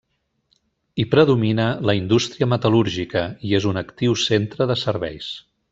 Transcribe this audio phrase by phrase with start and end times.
[1.01, 5.35] Hi predomina la indústria metal·lúrgica i és un actiu centre de serveis.